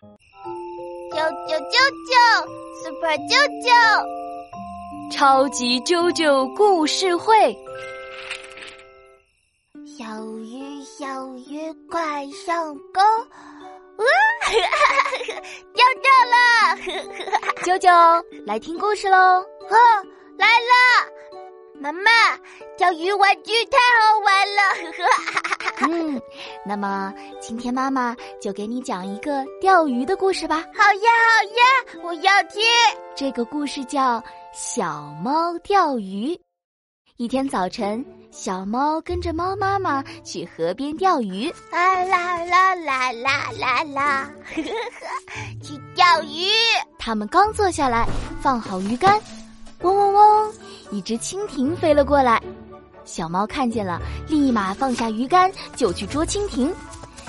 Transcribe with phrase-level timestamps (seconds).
[0.00, 0.06] 啾
[1.46, 1.76] 啾啾
[2.08, 2.12] 啾
[2.82, 3.68] ，Super 啾啾，
[5.12, 7.54] 超级啾啾故事会。
[9.84, 13.00] 小鱼小鱼快上钩！
[14.00, 14.06] 哇，
[15.74, 16.34] 钓到了！
[17.62, 19.16] 啾啾，来听故事喽！
[19.16, 19.44] 哦，
[20.38, 21.12] 来了！
[21.78, 22.10] 妈妈，
[22.78, 24.29] 钓鱼玩具太好玩了！
[25.88, 26.20] 嗯，
[26.66, 30.64] 那么今天妈妈就给你讲一个钓鱼的故事吧。
[30.74, 32.62] 好呀，好呀，我要听。
[33.14, 34.18] 这个故事叫
[34.52, 36.34] 《小猫钓鱼》。
[37.16, 41.52] 一天早晨，小猫跟着猫妈妈去河边钓鱼。
[41.70, 44.30] 啦啦啦啦啦啦啦，
[45.62, 46.46] 去钓鱼。
[46.98, 48.08] 他们刚坐下来，
[48.40, 49.20] 放好鱼竿，
[49.82, 50.52] 嗡嗡嗡。
[50.90, 52.42] 一只蜻蜓飞了过来，
[53.04, 56.72] 小猫看见了，立马放下鱼竿就去捉蜻蜓。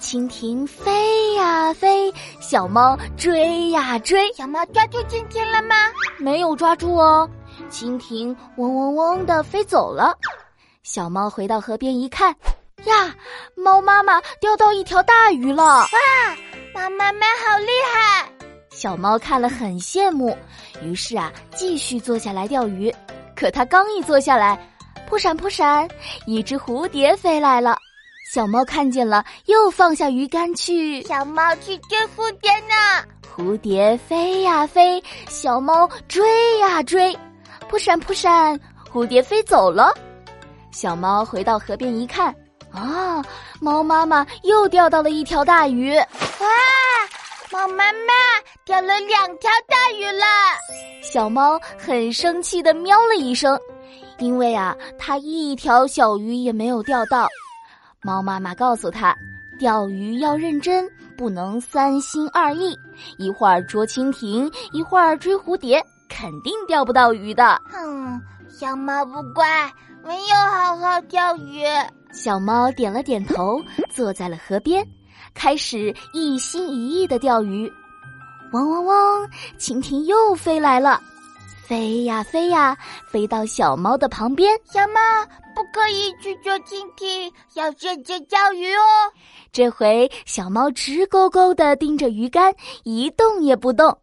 [0.00, 4.30] 蜻蜓飞呀飞，小猫追呀追。
[4.34, 5.74] 小猫抓住蜻蜓了吗？
[6.18, 7.28] 没有抓住哦，
[7.70, 10.14] 蜻蜓嗡嗡嗡的飞走了。
[10.82, 12.28] 小猫回到河边一看，
[12.84, 13.14] 呀，
[13.56, 15.64] 猫妈妈钓到一条大鱼了！
[15.64, 15.88] 哇，
[16.74, 18.28] 猫妈妈好厉害！
[18.70, 20.36] 小猫看了很羡慕，
[20.82, 22.94] 于是啊，继续坐下来钓鱼。
[23.34, 24.58] 可它刚一坐下来，
[25.08, 25.88] 扑闪扑闪，
[26.26, 27.76] 一只蝴蝶飞来了。
[28.32, 31.02] 小猫看见了，又放下鱼竿去。
[31.02, 33.04] 小猫去追蝴蝶呢。
[33.36, 37.16] 蝴蝶飞呀飞，小猫追呀追，
[37.68, 38.58] 扑闪扑闪，
[38.92, 39.92] 蝴蝶飞走了。
[40.72, 42.34] 小猫回到河边一看，
[42.72, 43.24] 啊，
[43.60, 45.96] 猫妈妈又钓到了一条大鱼。
[45.96, 46.46] 哇！
[47.52, 48.14] 猫妈妈
[48.66, 50.24] 钓了两条大鱼了。
[51.02, 53.58] 小猫很生气的喵了一声，
[54.18, 57.28] 因为啊，它一条小鱼也没有钓到。
[58.02, 59.14] 猫妈妈告诉它，
[59.58, 62.74] 钓鱼要认真，不能三心二意，
[63.18, 67.60] 一会儿捉蜻蜓，一会儿追蝴蝶，肯定钓不到鱼的。
[67.70, 68.18] 哼，
[68.48, 69.70] 小猫不乖，
[70.02, 71.64] 没有好好钓鱼。
[72.14, 74.82] 小猫点了点头，坐在了河边。
[75.34, 77.70] 开始一心一意的钓鱼，
[78.54, 79.28] 嗡嗡嗡，
[79.58, 81.02] 蜻蜓又飞来了，
[81.66, 82.76] 飞呀飞呀，
[83.10, 84.56] 飞到小猫的旁边。
[84.62, 85.00] 小猫
[85.56, 89.10] 不可以去捉蜻蜓，要认真钓鱼哦。
[89.50, 92.54] 这回小猫直勾勾的盯着鱼竿，
[92.84, 93.98] 一动也不动。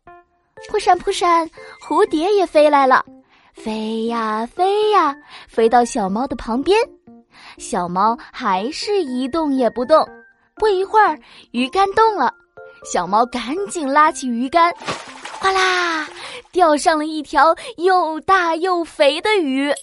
[0.69, 1.49] 扑闪扑闪，
[1.87, 3.05] 蝴蝶也飞来了，
[3.53, 5.15] 飞呀飞呀，
[5.47, 6.77] 飞到小猫的旁边。
[7.57, 10.05] 小猫还是一动也不动。
[10.55, 11.17] 不一会儿，
[11.51, 12.33] 鱼竿动了，
[12.83, 14.73] 小猫赶紧拉起鱼竿，
[15.39, 16.07] 哗啦，
[16.51, 19.67] 钓上了一条又大又肥的鱼。
[19.67, 19.75] 耶！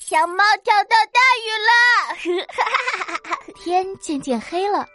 [0.00, 3.54] 小猫钓到大鱼了！
[3.64, 4.86] 天渐渐黑了，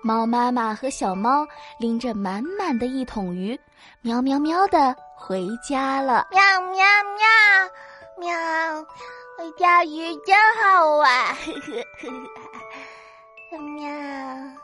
[0.00, 1.44] 猫妈妈和小猫
[1.80, 3.58] 拎着满满的一桶鱼，
[4.00, 6.28] 喵喵喵的回家了。
[6.30, 6.84] 喵喵
[8.20, 8.86] 喵喵，
[9.56, 11.36] 钓鱼真好玩。
[13.74, 14.63] 喵。